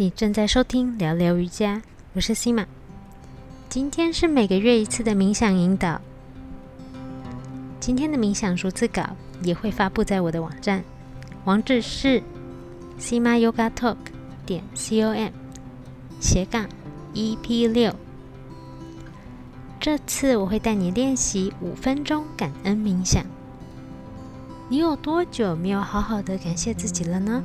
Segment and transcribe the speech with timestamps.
[0.00, 1.82] 你正在收听聊聊瑜伽，
[2.12, 2.64] 我是西妈。
[3.68, 6.00] 今天是每个月一次的冥想引导。
[7.80, 9.02] 今天的冥想逐字稿
[9.42, 10.84] 也会发布在我的网站，
[11.46, 12.22] 网址是
[13.00, 13.96] Sima Yoga Talk
[14.46, 15.32] 点 com
[16.20, 16.68] 斜杠
[17.12, 17.92] EP 六。
[19.80, 23.24] 这次我会带你练习五分钟感恩冥想。
[24.68, 27.42] 你有多久没有好好的感谢自己了呢？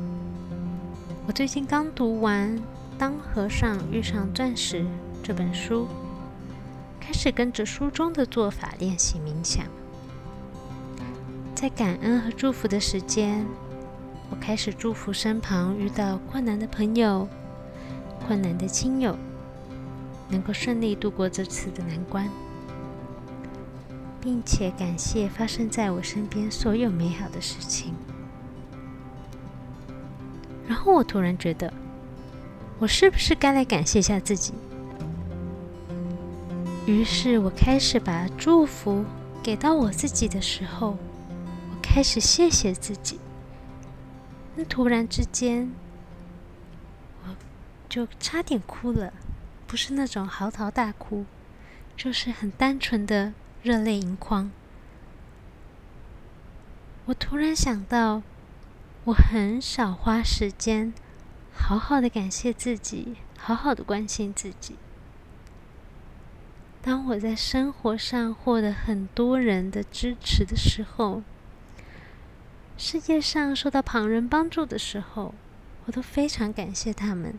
[1.25, 2.57] 我最近刚读完
[2.97, 4.81] 《当和尚遇上钻石》
[5.23, 5.87] 这本书，
[6.99, 9.65] 开始跟着书中的做法练习冥想。
[11.55, 13.45] 在感恩和祝福的时间，
[14.29, 17.25] 我开始祝福身旁遇到困难的朋友、
[18.27, 19.17] 困难的亲友，
[20.27, 22.29] 能够顺利度过这次的难关，
[24.19, 27.93] 并且感谢发生在我身边所有美好的事情。
[30.73, 31.71] 然后我突然觉得，
[32.79, 34.55] 我是不是该来感谢一下自己？
[36.87, 39.05] 于是我开始把祝福
[39.43, 40.97] 给到我自己的时候，
[41.69, 43.19] 我开始谢谢自己。
[44.55, 45.71] 那突然之间，
[47.23, 47.35] 我
[47.87, 49.13] 就差点哭了，
[49.67, 51.25] 不是那种嚎啕大哭，
[51.95, 54.49] 就是很单纯的热泪盈眶。
[57.05, 58.23] 我突然想到。
[59.05, 60.93] 我很少花时间
[61.53, 64.77] 好好的感谢自己，好好的关心自己。
[66.81, 71.21] 当我在生活上获得很多人的支持的时候，
[72.77, 75.35] 世界上受到旁人帮助的时候，
[75.85, 77.37] 我都非常感谢他们。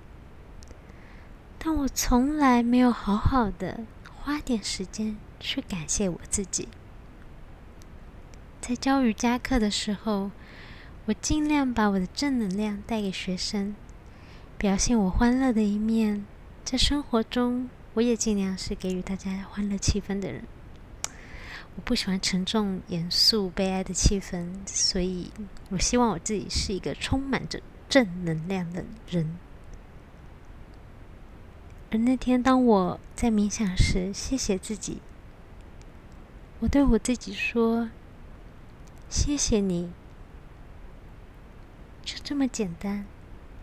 [1.58, 3.80] 但我从来没有好好的
[4.18, 6.68] 花点时间去感谢我自己。
[8.60, 10.30] 在教瑜伽课的时候。
[11.06, 13.76] 我尽量把我的正能量带给学生，
[14.56, 16.24] 表现我欢乐的一面。
[16.64, 20.44] 在生活中，我也尽量是给予大家欢乐气氛的人。
[21.76, 25.30] 我不喜欢沉重、严肃、悲哀的气氛，所以
[25.68, 29.36] 我希望我自己是一个充满着正能量的人。
[31.90, 35.02] 而那天，当我在冥想时，谢谢自己，
[36.60, 37.90] 我对我自己说
[39.10, 39.92] ：“谢谢你。”
[42.04, 43.06] 就这么简单，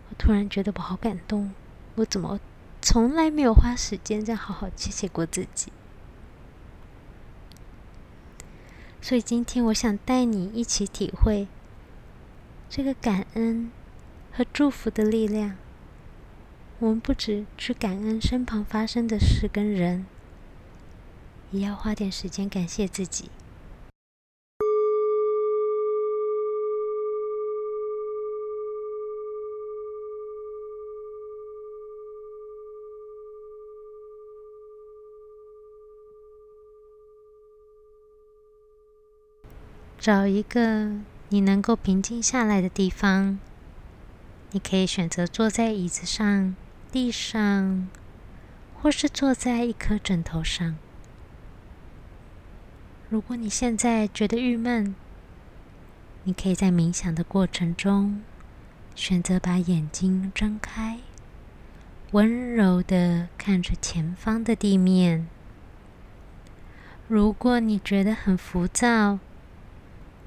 [0.09, 1.53] 我突然觉得我好感动。
[1.95, 2.39] 我怎么
[2.81, 5.71] 从来没有花时间这样好好谢谢过自己？
[9.01, 11.47] 所以今天我想带你一起体会
[12.69, 13.71] 这个感恩
[14.31, 15.57] 和祝福的力量。
[16.79, 20.05] 我们不止去感恩身旁发生的事跟人，
[21.51, 23.29] 也要花点时间感谢自己。
[40.01, 40.89] 找一个
[41.29, 43.37] 你能够平静下来的地方。
[44.49, 46.55] 你可以选择坐在椅子上、
[46.91, 47.87] 地上，
[48.73, 50.75] 或是坐在一颗枕头上。
[53.09, 54.95] 如果你现在觉得郁闷，
[56.23, 58.23] 你可以在冥想的过程中
[58.95, 60.97] 选择把眼睛睁开，
[62.13, 65.27] 温柔的看着前方的地面。
[67.07, 69.19] 如果你觉得很浮躁，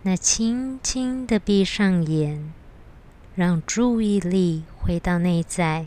[0.07, 2.53] 那轻轻的闭上眼，
[3.35, 5.87] 让注意力回到内在，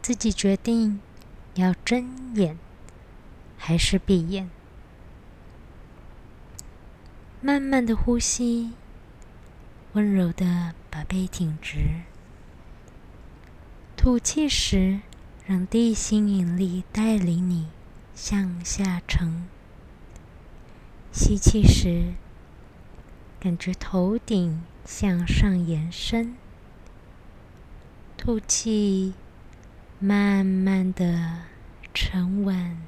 [0.00, 1.00] 自己决定
[1.54, 2.56] 要睁眼
[3.58, 4.48] 还是闭眼。
[7.40, 8.70] 慢慢的呼吸，
[9.94, 12.02] 温柔的把背挺直。
[13.96, 15.00] 吐气时，
[15.44, 17.66] 让地心引力带领你
[18.14, 19.48] 向下沉。
[21.12, 22.14] 吸气时，
[23.40, 26.34] 感觉头顶向上延伸；
[28.16, 29.14] 吐气，
[29.98, 31.38] 慢慢的
[31.92, 32.78] 沉稳。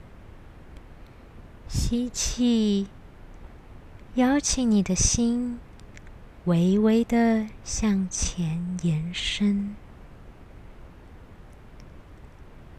[1.68, 2.86] 吸气，
[4.14, 5.58] 邀请你的心
[6.44, 9.74] 微微的向前延伸。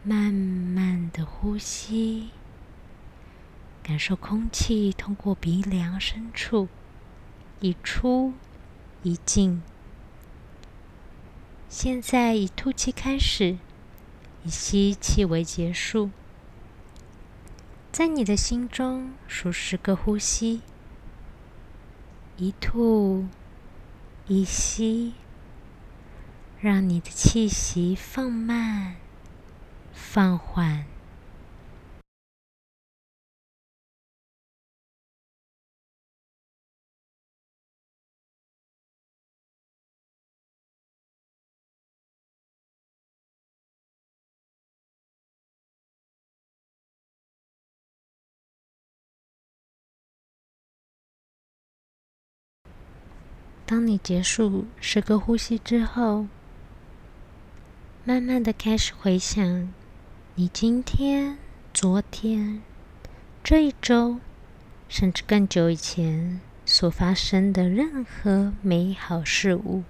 [0.02, 2.30] 慢慢的呼吸。
[3.84, 6.68] 感受空气通过鼻梁深处
[7.60, 8.32] 一出
[9.02, 9.62] 一进。
[11.68, 13.58] 现在以吐气开始，
[14.42, 16.10] 以吸气为结束。
[17.92, 20.62] 在你的心中数十个呼吸：
[22.38, 23.26] 一吐
[24.26, 25.12] 一吸，
[26.58, 28.96] 让你的气息放慢、
[29.92, 30.86] 放缓。
[53.74, 56.28] 当你结束十个呼吸之后，
[58.04, 59.74] 慢慢的开始回想
[60.36, 61.36] 你今天、
[61.72, 62.62] 昨天、
[63.42, 64.20] 这一周，
[64.88, 69.82] 甚至更久以前所发生的任何美好事物。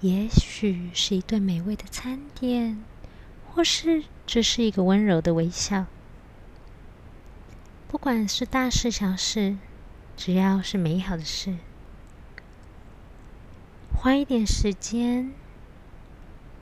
[0.00, 2.80] 也许是一顿美味的餐点，
[3.48, 5.86] 或是只是一个温柔的微笑。
[7.88, 9.56] 不管是大事小事，
[10.16, 11.56] 只要是美好的事。
[14.00, 15.34] 花一点时间，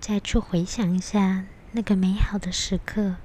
[0.01, 3.17] 再去回想一下那个美好的时刻。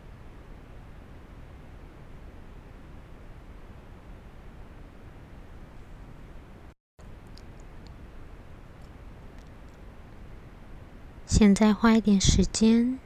[11.25, 12.99] 现在花一点时间，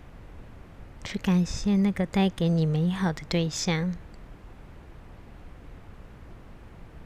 [1.04, 3.96] 去感谢那个带给你美好的对象，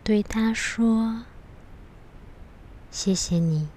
[0.05, 1.25] 对他说
[2.89, 3.67] ：“谢谢你。”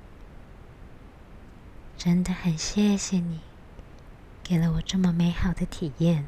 [2.04, 3.38] 真的很谢谢你，
[4.42, 6.26] 给了我这么美好的体验。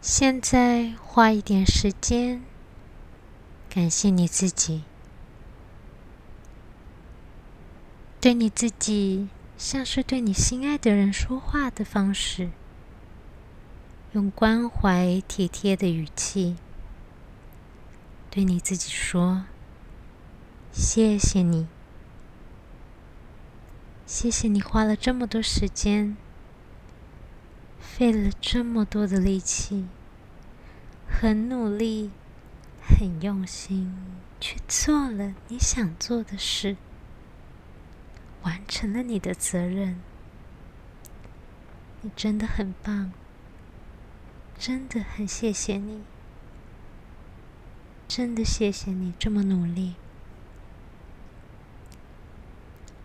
[0.00, 2.42] 现在花一点时间，
[3.70, 4.82] 感谢你自己，
[8.20, 12.50] 对你自己像是对你心爱的人说话的方式。
[14.16, 16.56] 用关怀、体贴的语气，
[18.30, 19.44] 对你自己说
[20.72, 21.66] ：“谢谢你，
[24.06, 26.16] 谢谢你花了这么多时间，
[27.78, 29.84] 费了这么多的力气，
[31.06, 32.10] 很努力，
[32.80, 33.94] 很用心，
[34.40, 36.78] 去做了你想做的事，
[38.44, 40.00] 完成了你的责任。
[42.00, 43.12] 你真的很棒。”
[44.58, 46.02] 真的很谢谢你，
[48.08, 49.94] 真的谢谢你这么努力。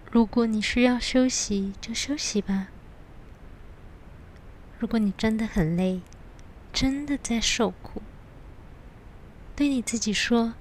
[0.09, 2.67] 如果你需要休息，就休息吧。
[4.79, 6.01] 如果你真的很累，
[6.73, 8.01] 真的在受苦，
[9.55, 10.55] 对你自己说：“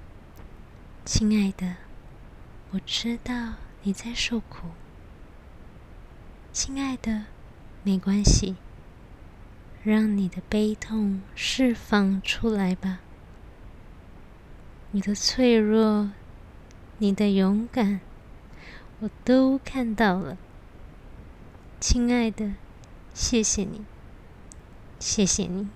[1.03, 1.77] 亲爱的，
[2.71, 3.53] 我知道
[3.83, 4.67] 你在受苦。
[6.53, 7.25] 亲爱的，
[7.83, 8.57] 没关系。”
[9.83, 12.99] 让你的悲痛释放出来吧，
[14.91, 16.11] 你的脆弱，
[16.99, 17.99] 你的勇敢，
[18.99, 20.37] 我都看到了，
[21.79, 22.53] 亲爱的，
[23.11, 23.83] 谢谢你，
[24.99, 25.67] 谢谢你。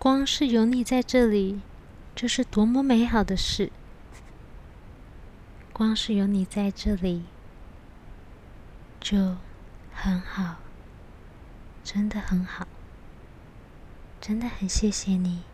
[0.00, 1.60] 光是有你在这里，
[2.16, 3.70] 就是多么美好的事。
[5.72, 7.22] 光是有你在这里，
[8.98, 9.36] 就。
[9.94, 10.56] 很好，
[11.84, 12.66] 真的很好，
[14.20, 15.51] 真的很谢谢你。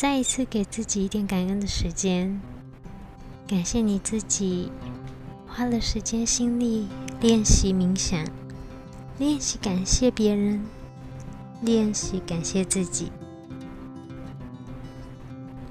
[0.00, 2.40] 再一次给自己一点感恩的时间，
[3.46, 4.72] 感谢你自己
[5.46, 6.88] 花了时间心力
[7.20, 8.24] 练习冥想，
[9.18, 10.64] 练习感谢别人，
[11.60, 13.12] 练习感谢自己。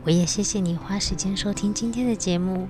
[0.04, 2.68] 我也谢谢你花时间收听今天的节目。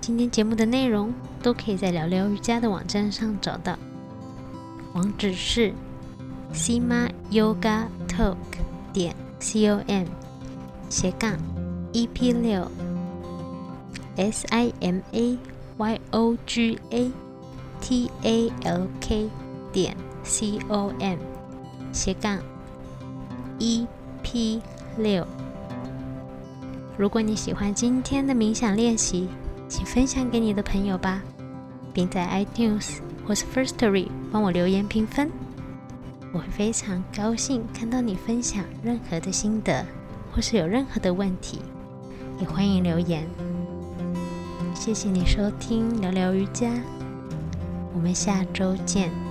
[0.00, 1.12] 今天节目的内容
[1.42, 3.78] 都可以在聊聊瑜伽的网站上找到，
[4.94, 5.74] 网址是
[6.54, 8.38] sima yoga talk
[8.90, 9.14] 点。
[9.40, 10.04] Com
[10.88, 11.36] 斜杠
[11.92, 12.70] ep 六
[14.16, 15.38] s i m a
[15.76, 17.10] y o g a
[17.80, 19.28] t a l k
[19.72, 21.18] 点 com
[21.92, 22.38] 斜杠
[23.58, 24.60] ep
[24.96, 25.26] 六。
[26.96, 29.28] 如果你喜欢今天的冥想练习，
[29.68, 31.22] 请分享给你的朋友吧，
[31.92, 35.30] 并在 iTunes 或是 Firstory 帮我留言评分。
[36.32, 39.84] 我非常高兴看到你分享任何的心得
[40.32, 41.60] 或是有任何的问题
[42.38, 43.26] 也欢迎留言。
[44.74, 46.70] 谢谢你收听聊聊瑜伽
[47.94, 49.27] 我们下周见。